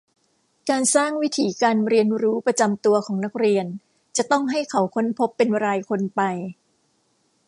[0.69, 3.65] การสร้างวิถีการเรียนรู้ประจำตัวของนักเรียน
[4.17, 6.21] จะต้องให้เขาค้นพบเป็นรายคนไป